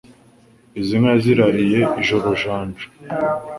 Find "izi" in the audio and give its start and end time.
0.79-0.95